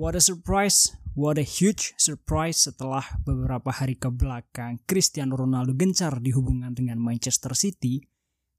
What 0.00 0.16
a 0.16 0.24
surprise, 0.24 0.96
what 1.12 1.36
a 1.36 1.44
huge 1.44 1.92
surprise 2.00 2.64
setelah 2.64 3.04
beberapa 3.20 3.68
hari 3.68 4.00
ke 4.00 4.08
belakang 4.08 4.80
Cristiano 4.88 5.36
Ronaldo 5.36 5.76
gencar 5.76 6.24
dihubungkan 6.24 6.72
dengan 6.72 6.96
Manchester 6.96 7.52
City. 7.52 8.00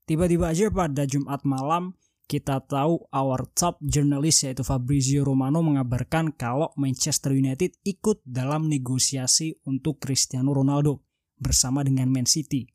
Tiba-tiba 0.06 0.54
aja 0.54 0.70
pada 0.70 1.02
Jumat 1.02 1.42
malam 1.42 1.98
kita 2.30 2.62
tahu 2.62 3.10
our 3.10 3.42
top 3.58 3.82
journalist 3.82 4.46
yaitu 4.46 4.62
Fabrizio 4.62 5.26
Romano 5.26 5.66
mengabarkan 5.66 6.30
kalau 6.30 6.70
Manchester 6.78 7.34
United 7.34 7.74
ikut 7.82 8.22
dalam 8.22 8.70
negosiasi 8.70 9.58
untuk 9.66 9.98
Cristiano 9.98 10.54
Ronaldo 10.54 11.02
bersama 11.42 11.82
dengan 11.82 12.06
Man 12.06 12.30
City. 12.30 12.70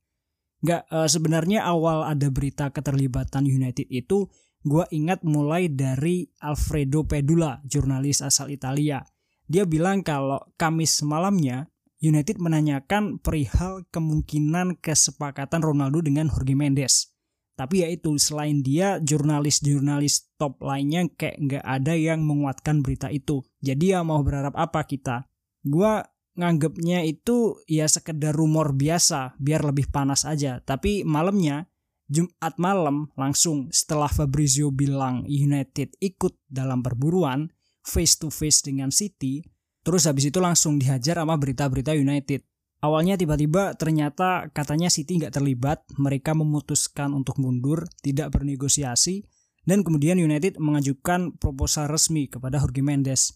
Gak 0.59 0.91
uh, 0.91 1.07
sebenarnya 1.07 1.63
awal 1.63 2.03
ada 2.03 2.27
berita 2.27 2.67
keterlibatan 2.67 3.47
United 3.47 3.87
itu 3.87 4.27
gue 4.67 4.85
ingat 4.93 5.23
mulai 5.23 5.71
dari 5.71 6.27
Alfredo 6.43 7.07
Pedula, 7.07 7.63
jurnalis 7.63 8.21
asal 8.21 8.51
Italia. 8.51 9.01
Dia 9.47 9.63
bilang 9.63 10.03
kalau 10.03 10.43
Kamis 10.59 10.99
malamnya 11.07 11.71
United 11.97 12.37
menanyakan 12.37 13.17
perihal 13.17 13.87
kemungkinan 13.89 14.77
kesepakatan 14.77 15.65
Ronaldo 15.65 16.05
dengan 16.05 16.29
Jorge 16.29 16.53
Mendes. 16.53 17.15
Tapi 17.57 17.81
ya 17.81 17.89
itu 17.89 18.13
selain 18.21 18.61
dia 18.61 19.01
jurnalis-jurnalis 19.01 20.37
top 20.37 20.61
lainnya 20.61 21.09
kayak 21.09 21.41
nggak 21.41 21.65
ada 21.65 21.97
yang 21.97 22.21
menguatkan 22.21 22.85
berita 22.85 23.09
itu. 23.09 23.41
Jadi 23.65 23.97
ya 23.97 24.05
mau 24.05 24.21
berharap 24.21 24.53
apa 24.53 24.85
kita? 24.85 25.25
Gua 25.65 26.05
nganggapnya 26.37 27.01
itu 27.01 27.57
ya 27.65 27.89
sekedar 27.89 28.37
rumor 28.37 28.77
biasa 28.77 29.33
biar 29.41 29.65
lebih 29.65 29.89
panas 29.89 30.21
aja. 30.21 30.61
Tapi 30.61 31.01
malamnya 31.01 31.65
Jumat 32.07 32.55
malam 32.55 33.11
langsung 33.19 33.67
setelah 33.67 34.07
Fabrizio 34.07 34.71
bilang 34.71 35.27
United 35.27 35.99
ikut 35.99 36.39
dalam 36.47 36.79
perburuan 36.79 37.51
face 37.83 38.15
to 38.15 38.31
face 38.31 38.63
dengan 38.63 38.95
City, 38.95 39.43
terus 39.83 40.07
habis 40.07 40.31
itu 40.31 40.39
langsung 40.39 40.79
dihajar 40.79 41.19
sama 41.19 41.35
berita-berita 41.35 41.91
United. 41.95 42.47
Awalnya 42.79 43.19
tiba-tiba 43.19 43.75
ternyata 43.75 44.47
katanya 44.55 44.87
City 44.87 45.19
nggak 45.19 45.35
terlibat, 45.35 45.83
mereka 45.99 46.31
memutuskan 46.31 47.11
untuk 47.11 47.43
mundur, 47.43 47.83
tidak 47.99 48.31
bernegosiasi, 48.31 49.27
dan 49.67 49.83
kemudian 49.83 50.15
United 50.15 50.55
mengajukan 50.63 51.35
proposal 51.35 51.91
resmi 51.91 52.31
kepada 52.31 52.55
Jorge 52.55 52.79
Mendes. 52.79 53.35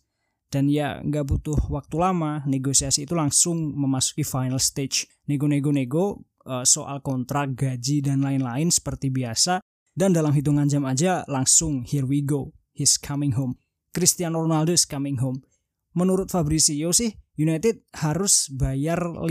Dan 0.52 0.67
ya 0.67 1.00
nggak 1.03 1.28
butuh 1.28 1.59
waktu 1.72 1.95
lama, 2.00 2.44
negosiasi 2.47 3.08
itu 3.08 3.16
langsung 3.16 3.72
memasuki 3.72 4.23
final 4.23 4.59
stage. 4.59 5.08
Nego-nego-nego, 5.28 6.28
uh, 6.45 6.66
soal 6.66 7.02
kontrak, 7.06 7.53
gaji 7.58 8.06
dan 8.06 8.25
lain-lain 8.25 8.70
seperti 8.70 9.09
biasa 9.14 9.61
dan 9.92 10.16
dalam 10.16 10.31
hitungan 10.31 10.72
jam 10.72 10.88
aja 10.88 11.28
langsung 11.28 11.84
here 11.84 12.08
we 12.08 12.23
go, 12.23 12.56
he's 12.72 12.95
coming 12.95 13.36
home. 13.36 13.59
Cristiano 13.92 14.39
Ronaldo 14.39 14.72
is 14.72 14.88
coming 14.88 15.19
home. 15.19 15.44
Menurut 15.92 16.31
Fabrizio 16.31 16.95
sih, 16.95 17.12
United 17.36 17.84
harus 18.00 18.47
bayar 18.47 19.03
15 19.03 19.28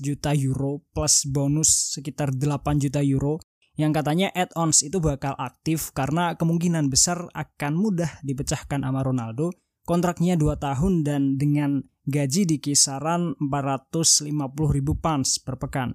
juta 0.00 0.32
euro 0.32 0.80
plus 0.96 1.28
bonus 1.28 1.92
sekitar 1.92 2.32
8 2.32 2.80
juta 2.80 3.04
euro 3.04 3.44
yang 3.76 3.92
katanya 3.92 4.32
add-ons 4.32 4.80
itu 4.80 5.04
bakal 5.04 5.36
aktif 5.36 5.92
karena 5.92 6.32
kemungkinan 6.40 6.88
besar 6.88 7.28
akan 7.36 7.76
mudah 7.76 8.08
dipecahkan 8.24 8.80
sama 8.80 9.04
Ronaldo. 9.04 9.52
Kontraknya 9.84 10.40
2 10.40 10.56
tahun 10.56 11.04
dan 11.04 11.36
dengan 11.36 11.84
gaji 12.08 12.48
di 12.48 12.56
kisaran 12.56 13.36
450 13.36 14.32
ribu 14.72 14.96
pounds 14.96 15.36
per 15.44 15.60
pekan 15.60 15.92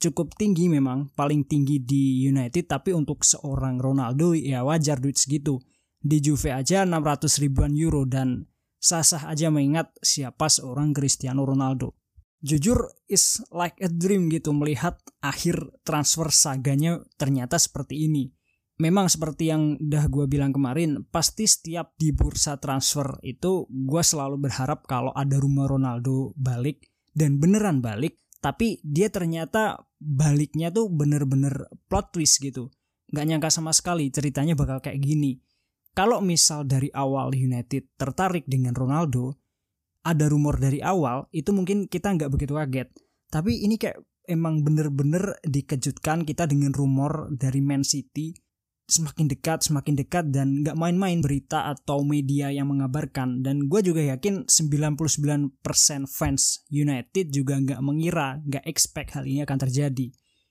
cukup 0.00 0.32
tinggi 0.34 0.72
memang, 0.72 1.12
paling 1.12 1.44
tinggi 1.44 1.78
di 1.84 2.24
United, 2.24 2.64
tapi 2.64 2.96
untuk 2.96 3.20
seorang 3.22 3.76
Ronaldo 3.76 4.32
ya 4.32 4.64
wajar 4.64 4.96
duit 4.96 5.20
segitu. 5.20 5.60
Di 6.00 6.24
Juve 6.24 6.56
aja 6.56 6.88
600 6.88 7.44
ribuan 7.44 7.76
euro 7.76 8.08
dan 8.08 8.48
sah-sah 8.80 9.28
aja 9.28 9.52
mengingat 9.52 9.92
siapa 10.00 10.48
seorang 10.48 10.96
Cristiano 10.96 11.44
Ronaldo. 11.44 12.00
Jujur 12.40 12.88
is 13.04 13.44
like 13.52 13.76
a 13.84 13.92
dream 13.92 14.32
gitu 14.32 14.56
melihat 14.56 14.96
akhir 15.20 15.60
transfer 15.84 16.32
saganya 16.32 17.04
ternyata 17.20 17.60
seperti 17.60 18.08
ini. 18.08 18.32
Memang 18.80 19.12
seperti 19.12 19.52
yang 19.52 19.76
udah 19.76 20.08
gue 20.08 20.24
bilang 20.24 20.56
kemarin, 20.56 21.04
pasti 21.12 21.44
setiap 21.44 21.92
di 22.00 22.16
bursa 22.16 22.56
transfer 22.56 23.20
itu 23.20 23.68
gue 23.68 24.00
selalu 24.00 24.40
berharap 24.40 24.88
kalau 24.88 25.12
ada 25.12 25.36
rumah 25.36 25.68
Ronaldo 25.68 26.32
balik 26.32 26.88
dan 27.12 27.36
beneran 27.36 27.84
balik 27.84 28.16
tapi 28.40 28.80
dia 28.80 29.12
ternyata 29.12 29.84
baliknya 30.00 30.72
tuh 30.72 30.88
bener-bener 30.88 31.68
plot 31.86 32.16
twist 32.16 32.40
gitu. 32.40 32.72
Nggak 33.12 33.26
nyangka 33.28 33.50
sama 33.52 33.70
sekali 33.76 34.08
ceritanya 34.08 34.56
bakal 34.56 34.80
kayak 34.80 35.00
gini. 35.00 35.36
Kalau 35.92 36.24
misal 36.24 36.64
dari 36.64 36.88
awal 36.96 37.36
United 37.36 38.00
tertarik 38.00 38.48
dengan 38.48 38.72
Ronaldo 38.72 39.36
ada 40.00 40.24
rumor 40.32 40.56
dari 40.56 40.80
awal 40.80 41.28
itu 41.28 41.52
mungkin 41.52 41.84
kita 41.86 42.16
nggak 42.16 42.32
begitu 42.32 42.56
kaget. 42.56 42.88
Tapi 43.28 43.62
ini 43.62 43.76
kayak 43.76 44.00
emang 44.30 44.64
bener-bener 44.64 45.36
dikejutkan 45.44 46.24
kita 46.24 46.48
dengan 46.48 46.72
rumor 46.72 47.28
dari 47.34 47.60
Man 47.60 47.84
City 47.84 48.32
semakin 48.90 49.30
dekat 49.30 49.64
semakin 49.64 49.94
dekat 49.94 50.34
dan 50.34 50.66
nggak 50.66 50.74
main-main 50.74 51.22
berita 51.22 51.70
atau 51.70 52.02
media 52.02 52.50
yang 52.50 52.68
mengabarkan. 52.68 53.40
Dan 53.40 53.70
gue 53.70 53.80
juga 53.80 54.02
yakin 54.02 54.50
99% 54.50 55.62
fans 56.04 56.66
United 56.68 57.30
juga 57.30 57.54
nggak 57.56 57.80
mengira 57.80 58.42
nggak 58.42 58.66
expect 58.66 59.14
hal 59.16 59.24
ini 59.24 59.46
akan 59.46 59.58
terjadi. 59.62 60.10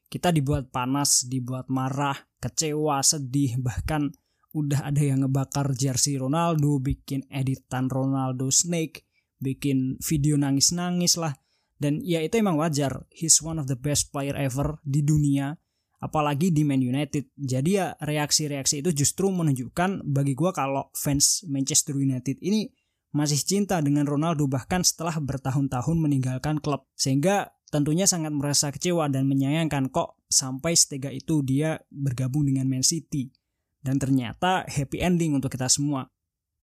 Kita 0.10 0.34
dibuat 0.34 0.74
panas 0.74 1.28
dibuat 1.30 1.70
marah 1.70 2.18
kecewa 2.42 3.04
sedih 3.06 3.62
bahkan 3.62 4.10
udah 4.58 4.90
ada 4.90 5.06
yang 5.06 5.22
ngebakar 5.22 5.78
jersey 5.78 6.18
Ronaldo 6.18 6.82
bikin 6.82 7.30
editan 7.30 7.86
Ronaldo 7.86 8.50
Snake 8.50 9.06
bikin 9.38 10.02
video 10.02 10.36
nangis-nangis 10.36 11.22
lah. 11.22 11.38
Dan 11.80 12.04
ya 12.04 12.20
itu 12.20 12.36
emang 12.42 12.60
wajar. 12.60 13.08
He's 13.14 13.40
one 13.40 13.62
of 13.62 13.70
the 13.72 13.80
best 13.80 14.12
player 14.12 14.36
ever 14.36 14.82
di 14.84 15.00
dunia 15.00 15.56
apalagi 16.00 16.50
di 16.50 16.64
Man 16.64 16.80
United. 16.80 17.36
Jadi 17.36 17.80
ya 17.80 17.94
reaksi-reaksi 18.00 18.80
itu 18.80 18.92
justru 19.04 19.28
menunjukkan 19.30 20.08
bagi 20.08 20.34
gue 20.34 20.52
kalau 20.56 20.88
fans 20.96 21.44
Manchester 21.48 21.96
United 22.00 22.40
ini 22.40 22.72
masih 23.10 23.42
cinta 23.42 23.82
dengan 23.82 24.06
Ronaldo 24.06 24.46
bahkan 24.46 24.86
setelah 24.86 25.18
bertahun-tahun 25.20 25.98
meninggalkan 26.00 26.64
klub. 26.64 26.88
Sehingga 26.96 27.52
tentunya 27.70 28.08
sangat 28.08 28.34
merasa 28.34 28.72
kecewa 28.72 29.12
dan 29.12 29.28
menyayangkan 29.28 29.92
kok 29.92 30.18
sampai 30.30 30.74
setega 30.74 31.12
itu 31.12 31.44
dia 31.44 31.78
bergabung 31.92 32.48
dengan 32.48 32.70
Man 32.70 32.86
City. 32.86 33.30
Dan 33.80 33.96
ternyata 34.00 34.68
happy 34.68 35.00
ending 35.00 35.36
untuk 35.36 35.56
kita 35.56 35.72
semua. 35.72 36.08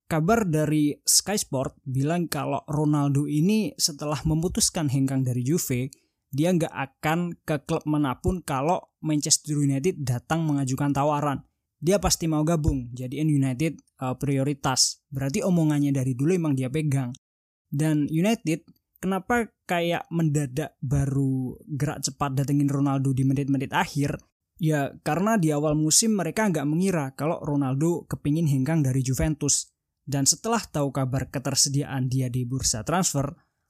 Kabar 0.05 0.43
dari 0.43 0.91
Sky 1.07 1.39
Sport 1.39 1.79
bilang 1.87 2.27
kalau 2.27 2.67
Ronaldo 2.67 3.31
ini 3.31 3.71
setelah 3.79 4.19
memutuskan 4.27 4.91
hengkang 4.91 5.23
dari 5.23 5.39
Juve, 5.39 5.87
dia 6.31 6.55
nggak 6.55 6.71
akan 6.71 7.35
ke 7.43 7.67
klub 7.67 7.83
mana 7.83 8.15
pun 8.23 8.39
kalau 8.39 8.79
Manchester 9.03 9.59
United 9.59 9.99
datang 9.99 10.47
mengajukan 10.47 10.95
tawaran. 10.95 11.43
Dia 11.81 11.99
pasti 11.99 12.29
mau 12.31 12.45
gabung, 12.47 12.87
jadiin 12.95 13.27
United 13.27 13.75
uh, 13.99 14.15
prioritas. 14.15 15.03
Berarti 15.11 15.43
omongannya 15.43 15.91
dari 15.91 16.15
dulu 16.15 16.31
emang 16.31 16.55
dia 16.55 16.71
pegang. 16.71 17.11
Dan 17.67 18.07
United 18.07 18.63
kenapa 19.03 19.51
kayak 19.67 20.07
mendadak 20.13 20.77
baru 20.79 21.57
gerak 21.67 22.05
cepat 22.05 22.37
datengin 22.37 22.71
Ronaldo 22.71 23.11
di 23.11 23.27
menit-menit 23.27 23.75
akhir? 23.75 24.15
Ya 24.61 24.93
karena 25.01 25.41
di 25.41 25.49
awal 25.49 25.73
musim 25.73 26.13
mereka 26.13 26.45
nggak 26.47 26.69
mengira 26.69 27.05
kalau 27.17 27.41
Ronaldo 27.41 28.05
kepingin 28.05 28.45
hengkang 28.47 28.85
dari 28.85 29.01
Juventus. 29.01 29.73
Dan 30.05 30.29
setelah 30.29 30.61
tahu 30.61 30.93
kabar 30.93 31.33
ketersediaan 31.33 32.07
dia 32.07 32.29
di 32.29 32.45
bursa 32.45 32.85
transfer, 32.85 33.25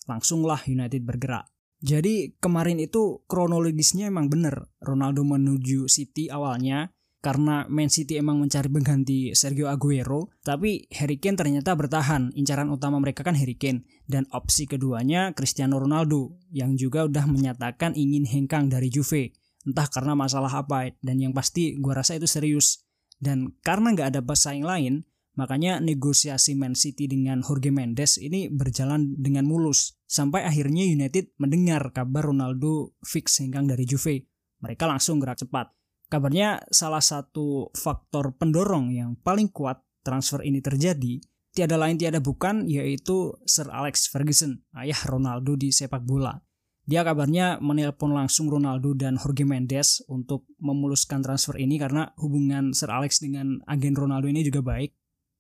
langsunglah 0.06 0.60
United 0.68 1.00
bergerak. 1.08 1.48
Jadi 1.82 2.38
kemarin 2.38 2.78
itu 2.78 3.26
kronologisnya 3.26 4.14
emang 4.14 4.30
bener. 4.30 4.70
Ronaldo 4.78 5.26
menuju 5.26 5.90
City 5.90 6.30
awalnya 6.30 6.94
karena 7.22 7.70
Man 7.70 7.90
City 7.90 8.18
emang 8.18 8.42
mencari 8.42 8.66
pengganti 8.66 9.34
Sergio 9.38 9.70
Aguero, 9.70 10.34
tapi 10.42 10.90
Harry 10.98 11.22
Kane 11.22 11.38
ternyata 11.38 11.78
bertahan. 11.78 12.34
Incaran 12.34 12.70
utama 12.74 12.98
mereka 12.98 13.22
kan 13.22 13.38
Harry 13.38 13.58
Kane 13.58 13.86
dan 14.10 14.26
opsi 14.34 14.66
keduanya 14.66 15.34
Cristiano 15.38 15.78
Ronaldo 15.78 16.38
yang 16.50 16.74
juga 16.74 17.06
udah 17.06 17.30
menyatakan 17.30 17.94
ingin 17.94 18.26
hengkang 18.26 18.70
dari 18.70 18.90
Juve. 18.90 19.38
Entah 19.62 19.86
karena 19.86 20.18
masalah 20.18 20.50
apa 20.50 20.90
dan 21.06 21.22
yang 21.22 21.34
pasti 21.34 21.78
gua 21.78 22.02
rasa 22.02 22.18
itu 22.18 22.26
serius. 22.26 22.82
Dan 23.22 23.54
karena 23.62 23.94
nggak 23.94 24.18
ada 24.18 24.22
pesaing 24.26 24.66
lain, 24.66 25.06
Makanya 25.40 25.80
negosiasi 25.80 26.60
Man 26.60 26.76
City 26.76 27.08
dengan 27.08 27.40
Jorge 27.40 27.72
Mendes 27.72 28.20
ini 28.20 28.52
berjalan 28.52 29.16
dengan 29.16 29.48
mulus. 29.48 29.96
Sampai 30.04 30.44
akhirnya 30.44 30.84
United 30.84 31.32
mendengar 31.40 31.96
kabar 31.96 32.28
Ronaldo 32.28 32.92
fix 33.00 33.40
hengkang 33.40 33.72
dari 33.72 33.88
Juve. 33.88 34.28
Mereka 34.60 34.84
langsung 34.84 35.24
gerak 35.24 35.40
cepat. 35.40 35.72
Kabarnya 36.12 36.60
salah 36.68 37.00
satu 37.00 37.72
faktor 37.72 38.36
pendorong 38.36 38.92
yang 38.92 39.16
paling 39.16 39.48
kuat 39.48 39.80
transfer 40.04 40.44
ini 40.44 40.60
terjadi 40.60 41.24
tiada 41.56 41.80
lain 41.80 41.96
tiada 41.96 42.20
bukan 42.20 42.68
yaitu 42.68 43.32
Sir 43.48 43.72
Alex 43.72 44.12
Ferguson, 44.12 44.60
ayah 44.76 45.00
Ronaldo 45.08 45.56
di 45.56 45.72
sepak 45.72 46.04
bola. 46.04 46.36
Dia 46.84 47.08
kabarnya 47.08 47.64
menelpon 47.64 48.12
langsung 48.12 48.52
Ronaldo 48.52 48.92
dan 48.92 49.16
Jorge 49.16 49.48
Mendes 49.48 50.04
untuk 50.12 50.44
memuluskan 50.60 51.24
transfer 51.24 51.56
ini 51.56 51.80
karena 51.80 52.12
hubungan 52.20 52.76
Sir 52.76 52.92
Alex 52.92 53.24
dengan 53.24 53.64
agen 53.64 53.96
Ronaldo 53.96 54.28
ini 54.28 54.44
juga 54.44 54.60
baik 54.60 54.92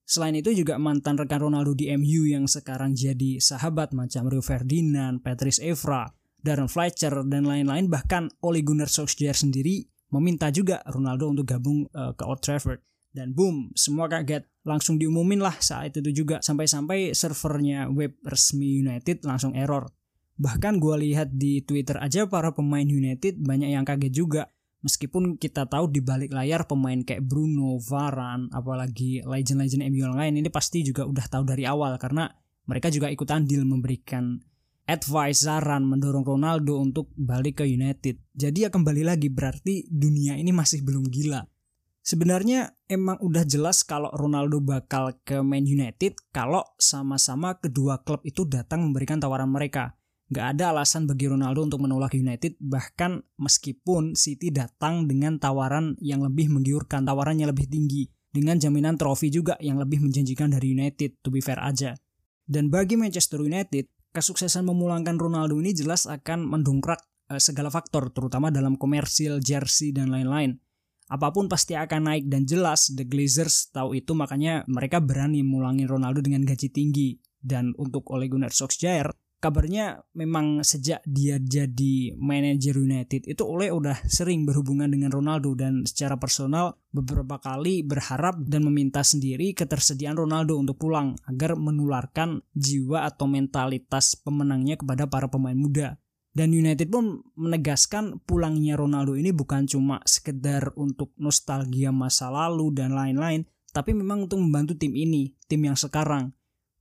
Selain 0.06 0.36
itu 0.36 0.52
juga 0.52 0.76
mantan 0.76 1.16
rekan 1.16 1.48
Ronaldo 1.48 1.72
di 1.72 1.88
MU 1.96 2.28
yang 2.28 2.50
sekarang 2.50 2.98
jadi 2.98 3.40
sahabat 3.40 3.96
macam 3.96 4.28
Rio 4.28 4.44
Ferdinand, 4.44 5.24
Patrice 5.24 5.64
Evra, 5.64 6.12
Darren 6.42 6.68
Fletcher, 6.68 7.24
dan 7.26 7.48
lain-lain. 7.48 7.88
Bahkan 7.88 8.44
Ole 8.44 8.66
Gunnar 8.66 8.92
Solskjaer 8.92 9.38
sendiri 9.38 9.88
meminta 10.12 10.52
juga 10.52 10.84
Ronaldo 10.84 11.32
untuk 11.32 11.48
gabung 11.48 11.88
uh, 11.96 12.12
ke 12.12 12.24
Old 12.28 12.44
Trafford. 12.44 12.84
Dan 13.12 13.36
boom, 13.36 13.76
semua 13.76 14.08
kaget. 14.08 14.48
Langsung 14.64 14.96
diumumin 14.96 15.44
lah 15.44 15.56
saat 15.60 15.96
itu 15.96 16.12
juga. 16.24 16.40
Sampai-sampai 16.40 17.12
servernya 17.12 17.92
web 17.92 18.16
resmi 18.24 18.80
United 18.80 19.24
langsung 19.28 19.52
error. 19.56 19.92
Bahkan 20.40 20.80
gue 20.80 20.96
lihat 21.08 21.36
di 21.36 21.62
Twitter 21.62 22.00
aja 22.00 22.26
para 22.26 22.56
pemain 22.56 22.88
United 22.88 23.38
banyak 23.44 23.76
yang 23.76 23.84
kaget 23.84 24.14
juga 24.16 24.44
meskipun 24.82 25.38
kita 25.38 25.66
tahu 25.66 25.90
di 25.90 26.02
balik 26.02 26.34
layar 26.34 26.66
pemain 26.66 27.02
kayak 27.02 27.26
Bruno, 27.26 27.78
Varane, 27.82 28.50
apalagi 28.54 29.22
legend-legend 29.26 29.86
MU 29.90 30.02
yang 30.06 30.18
lain 30.18 30.38
ini 30.38 30.50
pasti 30.50 30.82
juga 30.86 31.06
udah 31.06 31.26
tahu 31.30 31.44
dari 31.46 31.66
awal 31.66 31.98
karena 32.02 32.30
mereka 32.66 32.94
juga 32.94 33.10
ikut 33.10 33.30
andil 33.30 33.66
memberikan 33.66 34.38
advice, 34.90 35.48
saran, 35.48 35.88
mendorong 35.88 36.26
Ronaldo 36.26 36.82
untuk 36.82 37.14
balik 37.16 37.64
ke 37.64 37.66
United. 37.70 38.20
Jadi 38.34 38.68
ya 38.68 38.70
kembali 38.70 39.08
lagi 39.08 39.32
berarti 39.32 39.88
dunia 39.88 40.36
ini 40.36 40.52
masih 40.52 40.84
belum 40.84 41.08
gila. 41.08 41.46
Sebenarnya 42.02 42.74
emang 42.90 43.22
udah 43.22 43.46
jelas 43.46 43.86
kalau 43.86 44.10
Ronaldo 44.10 44.58
bakal 44.58 45.22
ke 45.22 45.38
Man 45.46 45.70
United 45.70 46.18
kalau 46.34 46.66
sama-sama 46.82 47.62
kedua 47.62 48.02
klub 48.02 48.26
itu 48.26 48.42
datang 48.50 48.82
memberikan 48.90 49.22
tawaran 49.22 49.54
mereka. 49.54 50.01
Gak 50.32 50.56
ada 50.56 50.72
alasan 50.72 51.12
bagi 51.12 51.28
Ronaldo 51.28 51.68
untuk 51.68 51.84
menolak 51.84 52.16
United 52.16 52.56
bahkan 52.64 53.20
meskipun 53.36 54.16
City 54.16 54.48
datang 54.48 55.04
dengan 55.04 55.36
tawaran 55.36 56.00
yang 56.00 56.24
lebih 56.24 56.48
menggiurkan, 56.48 57.04
tawarannya 57.04 57.52
lebih 57.52 57.68
tinggi 57.68 58.08
dengan 58.32 58.56
jaminan 58.56 58.96
trofi 58.96 59.28
juga 59.28 59.60
yang 59.60 59.76
lebih 59.76 60.00
menjanjikan 60.00 60.56
dari 60.56 60.72
United, 60.72 61.20
to 61.20 61.28
be 61.28 61.44
fair 61.44 61.60
aja. 61.60 62.00
Dan 62.48 62.72
bagi 62.72 62.96
Manchester 62.96 63.44
United, 63.44 63.92
kesuksesan 64.16 64.64
memulangkan 64.64 65.20
Ronaldo 65.20 65.60
ini 65.60 65.76
jelas 65.76 66.08
akan 66.08 66.48
mendongkrak 66.48 67.04
eh, 67.28 67.40
segala 67.44 67.68
faktor 67.68 68.16
terutama 68.16 68.48
dalam 68.56 68.80
komersil, 68.80 69.44
jersey 69.44 69.92
dan 69.92 70.16
lain-lain. 70.16 70.56
Apa 71.12 71.36
pun 71.36 71.52
pasti 71.52 71.76
akan 71.76 72.08
naik 72.08 72.32
dan 72.32 72.48
jelas 72.48 72.88
The 72.88 73.04
Glazers 73.04 73.68
tahu 73.76 74.00
itu 74.00 74.16
makanya 74.16 74.64
mereka 74.72 75.04
berani 75.04 75.44
mulangin 75.44 75.92
Ronaldo 75.92 76.24
dengan 76.24 76.48
gaji 76.48 76.72
tinggi. 76.72 77.20
Dan 77.42 77.76
untuk 77.76 78.08
Ole 78.14 78.30
Gunnar 78.30 78.54
Solskjaer, 78.54 79.12
kabarnya 79.42 80.06
memang 80.14 80.62
sejak 80.62 81.02
dia 81.02 81.42
jadi 81.42 82.14
manajer 82.14 82.78
United 82.78 83.26
itu 83.26 83.42
Ole 83.42 83.74
udah 83.74 83.98
sering 84.06 84.46
berhubungan 84.46 84.86
dengan 84.86 85.10
Ronaldo 85.10 85.58
dan 85.58 85.82
secara 85.84 86.22
personal 86.22 86.78
beberapa 86.94 87.42
kali 87.42 87.82
berharap 87.82 88.38
dan 88.46 88.62
meminta 88.62 89.02
sendiri 89.02 89.58
ketersediaan 89.58 90.14
Ronaldo 90.14 90.62
untuk 90.62 90.78
pulang 90.78 91.18
agar 91.26 91.58
menularkan 91.58 92.46
jiwa 92.54 93.10
atau 93.10 93.26
mentalitas 93.26 94.14
pemenangnya 94.14 94.78
kepada 94.78 95.10
para 95.10 95.26
pemain 95.26 95.58
muda. 95.58 95.98
Dan 96.32 96.56
United 96.56 96.88
pun 96.88 97.20
menegaskan 97.36 98.24
pulangnya 98.24 98.80
Ronaldo 98.80 99.20
ini 99.20 99.36
bukan 99.36 99.68
cuma 99.68 100.00
sekedar 100.08 100.72
untuk 100.80 101.12
nostalgia 101.20 101.92
masa 101.92 102.32
lalu 102.32 102.72
dan 102.72 102.96
lain-lain, 102.96 103.44
tapi 103.76 103.92
memang 103.92 104.32
untuk 104.32 104.40
membantu 104.40 104.80
tim 104.80 104.96
ini, 104.96 105.36
tim 105.52 105.60
yang 105.68 105.76
sekarang 105.76 106.32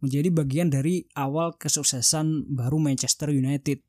menjadi 0.01 0.29
bagian 0.33 0.69
dari 0.73 1.05
awal 1.17 1.57
kesuksesan 1.57 2.51
baru 2.51 2.81
Manchester 2.81 3.33
United. 3.33 3.81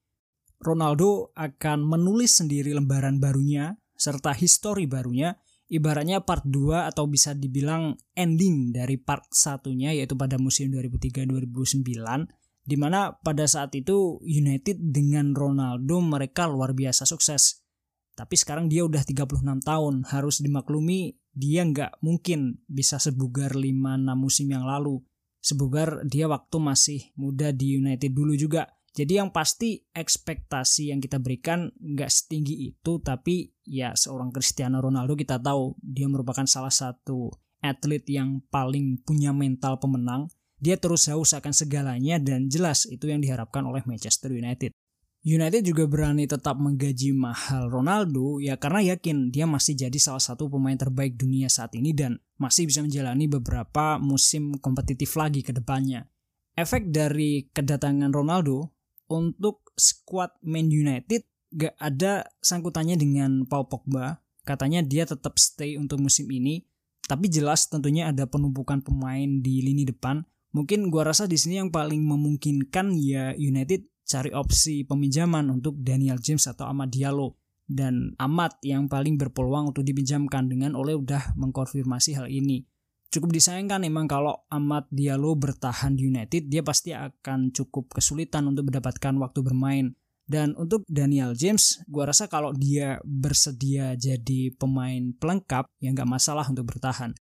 Ronaldo 0.62 1.34
akan 1.34 1.82
menulis 1.82 2.38
sendiri 2.38 2.76
lembaran 2.78 3.18
barunya 3.18 3.74
serta 3.98 4.34
histori 4.38 4.86
barunya 4.86 5.34
ibaratnya 5.72 6.22
part 6.22 6.46
2 6.46 6.92
atau 6.92 7.08
bisa 7.10 7.34
dibilang 7.34 7.98
ending 8.14 8.76
dari 8.76 9.00
part 9.00 9.26
satunya 9.32 9.96
yaitu 9.96 10.14
pada 10.14 10.38
musim 10.38 10.70
2003-2009 10.70 11.82
di 12.62 12.78
mana 12.78 13.18
pada 13.18 13.50
saat 13.50 13.74
itu 13.74 14.22
United 14.22 14.78
dengan 14.78 15.34
Ronaldo 15.34 15.98
mereka 16.04 16.46
luar 16.46 16.78
biasa 16.78 17.10
sukses. 17.10 17.66
Tapi 18.14 18.38
sekarang 18.38 18.70
dia 18.70 18.86
udah 18.86 19.02
36 19.02 19.42
tahun, 19.66 20.06
harus 20.14 20.44
dimaklumi 20.44 21.18
dia 21.32 21.64
nggak 21.64 22.04
mungkin 22.04 22.60
bisa 22.68 23.00
sebugar 23.00 23.56
5-6 23.56 24.04
musim 24.20 24.52
yang 24.52 24.68
lalu 24.68 25.00
sebugar 25.42 26.06
dia 26.06 26.30
waktu 26.30 26.58
masih 26.62 27.02
muda 27.18 27.50
di 27.52 27.82
United 27.82 28.14
dulu 28.14 28.38
juga. 28.38 28.70
Jadi 28.92 29.18
yang 29.18 29.32
pasti 29.32 29.82
ekspektasi 29.92 30.92
yang 30.92 31.00
kita 31.00 31.18
berikan 31.18 31.72
nggak 31.80 32.12
setinggi 32.12 32.76
itu, 32.76 33.00
tapi 33.00 33.50
ya 33.64 33.96
seorang 33.96 34.30
Cristiano 34.36 34.84
Ronaldo 34.84 35.16
kita 35.16 35.40
tahu 35.40 35.80
dia 35.80 36.12
merupakan 36.12 36.44
salah 36.44 36.72
satu 36.72 37.32
atlet 37.64 38.04
yang 38.12 38.44
paling 38.52 39.00
punya 39.02 39.32
mental 39.32 39.80
pemenang. 39.80 40.28
Dia 40.62 40.78
terus 40.78 41.10
haus 41.10 41.34
akan 41.34 41.56
segalanya 41.56 42.22
dan 42.22 42.46
jelas 42.46 42.86
itu 42.86 43.10
yang 43.10 43.24
diharapkan 43.24 43.66
oleh 43.66 43.82
Manchester 43.88 44.30
United. 44.30 44.76
United 45.22 45.62
juga 45.62 45.86
berani 45.86 46.26
tetap 46.26 46.58
menggaji 46.58 47.14
mahal 47.14 47.70
Ronaldo 47.70 48.42
ya 48.42 48.58
karena 48.58 48.98
yakin 48.98 49.30
dia 49.30 49.46
masih 49.46 49.78
jadi 49.78 49.94
salah 50.02 50.22
satu 50.22 50.50
pemain 50.50 50.74
terbaik 50.74 51.14
dunia 51.14 51.46
saat 51.46 51.78
ini 51.78 51.94
dan 51.94 52.18
masih 52.42 52.66
bisa 52.66 52.82
menjalani 52.82 53.30
beberapa 53.30 54.02
musim 54.02 54.58
kompetitif 54.58 55.14
lagi 55.14 55.46
ke 55.46 55.54
depannya. 55.54 56.10
Efek 56.58 56.90
dari 56.90 57.46
kedatangan 57.54 58.10
Ronaldo 58.10 58.74
untuk 59.14 59.70
squad 59.78 60.34
Man 60.42 60.74
United 60.74 61.22
gak 61.54 61.78
ada 61.78 62.26
sangkutannya 62.42 62.98
dengan 62.98 63.46
Paul 63.46 63.70
Pogba. 63.70 64.26
Katanya 64.42 64.82
dia 64.82 65.06
tetap 65.06 65.38
stay 65.38 65.78
untuk 65.78 66.02
musim 66.02 66.26
ini, 66.34 66.66
tapi 67.06 67.30
jelas 67.30 67.70
tentunya 67.70 68.10
ada 68.10 68.26
penumpukan 68.26 68.82
pemain 68.82 69.30
di 69.38 69.62
lini 69.62 69.86
depan. 69.86 70.26
Mungkin 70.58 70.90
gua 70.90 71.14
rasa 71.14 71.30
di 71.30 71.38
sini 71.38 71.62
yang 71.62 71.70
paling 71.70 72.02
memungkinkan 72.02 72.98
ya 72.98 73.38
United 73.38 73.86
cari 74.06 74.34
opsi 74.36 74.84
peminjaman 74.84 75.48
untuk 75.50 75.80
Daniel 75.80 76.20
James 76.20 76.44
atau 76.48 76.68
Amad 76.68 76.92
Diallo 76.92 77.42
dan 77.72 78.12
Amat 78.20 78.60
yang 78.68 78.92
paling 78.92 79.16
berpeluang 79.16 79.72
untuk 79.72 79.88
dipinjamkan 79.88 80.52
dengan 80.52 80.76
oleh 80.76 81.00
udah 81.00 81.40
mengkonfirmasi 81.40 82.20
hal 82.20 82.28
ini. 82.28 82.68
Cukup 83.12 83.36
disayangkan 83.36 83.84
memang 83.84 84.08
kalau 84.08 84.48
Amat 84.52 84.88
Diallo 84.88 85.36
bertahan 85.36 86.00
di 86.00 86.08
United, 86.08 86.48
dia 86.48 86.64
pasti 86.64 86.96
akan 86.96 87.52
cukup 87.52 87.92
kesulitan 87.92 88.48
untuk 88.48 88.72
mendapatkan 88.72 89.12
waktu 89.20 89.40
bermain. 89.44 89.86
Dan 90.24 90.56
untuk 90.56 90.88
Daniel 90.88 91.36
James, 91.36 91.84
gua 91.92 92.08
rasa 92.08 92.32
kalau 92.32 92.56
dia 92.56 93.04
bersedia 93.04 94.00
jadi 94.00 94.56
pemain 94.56 95.12
pelengkap, 95.20 95.68
ya 95.84 95.92
nggak 95.92 96.08
masalah 96.08 96.48
untuk 96.48 96.72
bertahan. 96.72 97.12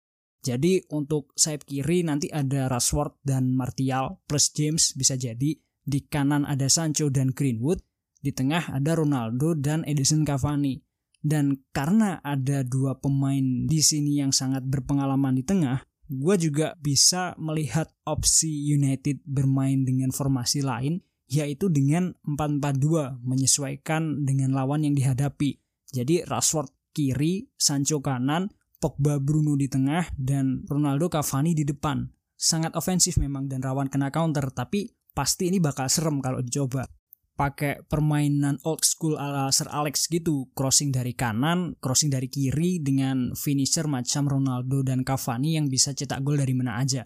Jadi 0.41 0.87
untuk 0.95 1.35
sayap 1.35 1.67
kiri 1.67 2.07
nanti 2.07 2.31
ada 2.31 2.71
Rashford 2.71 3.19
dan 3.27 3.53
Martial 3.53 4.25
plus 4.25 4.55
James 4.55 4.97
bisa 4.97 5.19
jadi 5.19 5.59
di 5.85 6.05
kanan 6.05 6.47
ada 6.47 6.69
Sancho 6.69 7.09
dan 7.09 7.33
Greenwood, 7.33 7.81
di 8.21 8.31
tengah 8.31 8.71
ada 8.71 8.97
Ronaldo 8.97 9.57
dan 9.57 9.83
Edison 9.89 10.23
Cavani. 10.23 10.81
Dan 11.21 11.69
karena 11.77 12.17
ada 12.25 12.65
dua 12.65 12.97
pemain 12.97 13.69
di 13.69 13.81
sini 13.85 14.25
yang 14.25 14.33
sangat 14.33 14.65
berpengalaman 14.65 15.37
di 15.37 15.45
tengah, 15.45 15.85
gue 16.09 16.35
juga 16.41 16.75
bisa 16.81 17.37
melihat 17.37 17.93
opsi 18.09 18.49
United 18.73 19.21
bermain 19.29 19.85
dengan 19.85 20.11
formasi 20.11 20.65
lain, 20.65 21.05
yaitu 21.31 21.69
dengan 21.69 22.17
4-4-2 22.25 23.21
menyesuaikan 23.21 24.25
dengan 24.25 24.57
lawan 24.57 24.83
yang 24.83 24.97
dihadapi. 24.97 25.61
Jadi 25.93 26.27
Rashford 26.27 26.73
kiri, 26.91 27.53
Sancho 27.55 28.03
kanan, 28.03 28.51
Pogba 28.81 29.21
Bruno 29.21 29.55
di 29.55 29.71
tengah, 29.71 30.09
dan 30.17 30.65
Ronaldo 30.67 31.07
Cavani 31.13 31.55
di 31.55 31.63
depan. 31.63 32.09
Sangat 32.35 32.73
ofensif 32.75 33.21
memang 33.21 33.47
dan 33.47 33.61
rawan 33.61 33.93
kena 33.93 34.09
counter, 34.09 34.49
tapi 34.51 34.89
pasti 35.21 35.53
ini 35.53 35.61
bakal 35.61 35.85
serem 35.93 36.25
kalau 36.25 36.41
dicoba. 36.41 36.89
Pakai 37.37 37.85
permainan 37.85 38.57
old 38.65 38.81
school 38.89 39.21
ala 39.21 39.53
Sir 39.53 39.69
Alex 39.69 40.09
gitu, 40.09 40.49
crossing 40.57 40.89
dari 40.89 41.13
kanan, 41.13 41.77
crossing 41.77 42.09
dari 42.09 42.33
kiri 42.33 42.81
dengan 42.81 43.37
finisher 43.37 43.85
macam 43.85 44.25
Ronaldo 44.25 44.81
dan 44.81 45.05
Cavani 45.05 45.61
yang 45.61 45.69
bisa 45.69 45.93
cetak 45.93 46.25
gol 46.25 46.41
dari 46.41 46.57
mana 46.57 46.81
aja. 46.81 47.05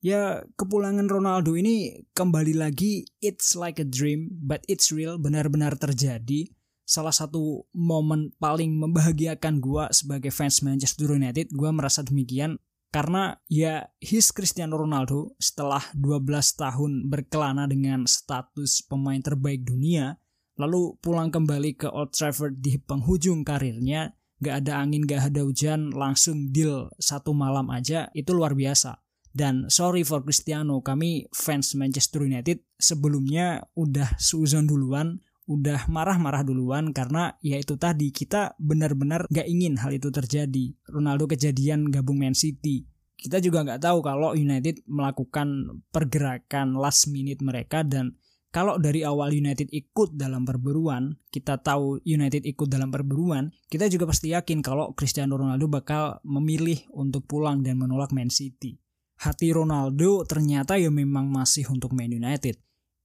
Ya, 0.00 0.40
kepulangan 0.56 1.12
Ronaldo 1.12 1.52
ini 1.56 2.04
kembali 2.16 2.56
lagi 2.56 3.04
it's 3.20 3.52
like 3.52 3.76
a 3.76 3.86
dream, 3.86 4.32
but 4.40 4.64
it's 4.64 4.88
real, 4.88 5.20
benar-benar 5.20 5.76
terjadi. 5.76 6.48
Salah 6.88 7.12
satu 7.12 7.68
momen 7.76 8.32
paling 8.40 8.76
membahagiakan 8.76 9.60
gua 9.60 9.92
sebagai 9.92 10.32
fans 10.32 10.60
Manchester 10.64 11.16
United, 11.16 11.52
gua 11.52 11.72
merasa 11.72 12.00
demikian 12.00 12.56
karena 12.92 13.40
ya 13.48 13.88
his 14.04 14.28
Cristiano 14.36 14.76
Ronaldo 14.76 15.32
setelah 15.40 15.80
12 15.96 16.28
tahun 16.60 16.92
berkelana 17.08 17.64
dengan 17.64 18.04
status 18.04 18.84
pemain 18.84 19.16
terbaik 19.16 19.64
dunia, 19.64 20.20
lalu 20.60 21.00
pulang 21.00 21.32
kembali 21.32 21.72
ke 21.80 21.88
Old 21.88 22.12
Trafford 22.12 22.60
di 22.60 22.76
penghujung 22.76 23.48
karirnya, 23.48 24.12
gak 24.44 24.68
ada 24.68 24.84
angin, 24.84 25.08
gak 25.08 25.32
ada 25.32 25.40
hujan, 25.40 25.88
langsung 25.96 26.52
deal 26.52 26.92
satu 27.00 27.32
malam 27.32 27.72
aja, 27.72 28.12
itu 28.12 28.36
luar 28.36 28.52
biasa. 28.52 29.00
Dan 29.32 29.72
sorry 29.72 30.04
for 30.04 30.20
Cristiano, 30.20 30.84
kami 30.84 31.24
fans 31.32 31.72
Manchester 31.72 32.28
United 32.28 32.60
sebelumnya 32.76 33.64
udah 33.72 34.20
suzon 34.20 34.68
duluan, 34.68 35.24
udah 35.52 35.86
marah-marah 35.92 36.40
duluan 36.40 36.96
karena 36.96 37.36
ya 37.44 37.60
itu 37.60 37.76
tadi 37.76 38.08
kita 38.08 38.56
benar-benar 38.56 39.28
gak 39.28 39.44
ingin 39.44 39.76
hal 39.76 39.92
itu 39.92 40.08
terjadi. 40.08 40.72
Ronaldo 40.88 41.28
kejadian 41.28 41.92
gabung 41.92 42.20
Man 42.20 42.34
City. 42.36 42.88
kita 43.22 43.38
juga 43.38 43.62
nggak 43.62 43.86
tahu 43.86 44.02
kalau 44.02 44.34
United 44.34 44.82
melakukan 44.90 45.78
pergerakan 45.94 46.74
last 46.74 47.06
minute 47.06 47.38
mereka 47.38 47.86
dan 47.86 48.18
kalau 48.52 48.76
dari 48.76 49.00
awal 49.00 49.32
United 49.32 49.72
ikut 49.72 50.12
dalam 50.12 50.44
perburuan, 50.44 51.16
kita 51.32 51.56
tahu 51.64 52.04
United 52.04 52.44
ikut 52.44 52.68
dalam 52.68 52.92
perburuan, 52.92 53.48
kita 53.72 53.88
juga 53.88 54.04
pasti 54.12 54.36
yakin 54.36 54.60
kalau 54.60 54.92
Cristiano 54.92 55.40
Ronaldo 55.40 55.72
bakal 55.72 56.20
memilih 56.20 56.84
untuk 56.92 57.24
pulang 57.24 57.64
dan 57.64 57.80
menolak 57.80 58.12
Man 58.12 58.28
City. 58.28 58.76
Hati 59.24 59.56
Ronaldo 59.56 60.28
ternyata 60.28 60.76
ya 60.76 60.92
memang 60.92 61.32
masih 61.32 61.64
untuk 61.72 61.96
Man 61.96 62.12
United. 62.12 62.60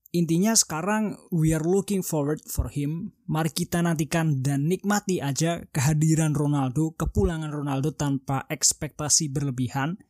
Intinya 0.08 0.56
sekarang 0.56 1.20
we 1.28 1.52
are 1.52 1.64
looking 1.64 2.00
forward 2.00 2.40
for 2.48 2.72
him. 2.72 3.12
Mari 3.28 3.52
kita 3.52 3.84
nantikan 3.84 4.40
dan 4.40 4.64
nikmati 4.64 5.20
aja 5.20 5.68
kehadiran 5.68 6.32
Ronaldo, 6.32 6.96
kepulangan 6.96 7.52
Ronaldo 7.52 7.92
tanpa 7.92 8.48
ekspektasi 8.48 9.28
berlebihan. 9.28 10.00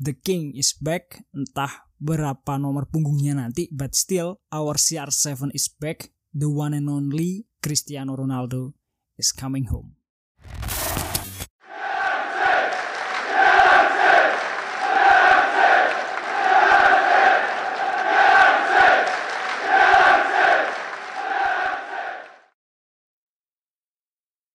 The 0.00 0.16
King 0.16 0.56
is 0.56 0.72
back, 0.72 1.28
entah 1.36 1.84
berapa 2.00 2.56
nomor 2.56 2.88
punggungnya 2.88 3.36
nanti, 3.36 3.68
but 3.68 3.92
still 3.92 4.40
our 4.48 4.80
CR7 4.80 5.52
is 5.52 5.68
back. 5.68 6.08
The 6.32 6.48
one 6.48 6.72
and 6.72 6.88
only 6.88 7.44
Cristiano 7.60 8.16
Ronaldo 8.16 8.72
is 9.20 9.36
coming 9.36 9.68
home. 9.68 10.00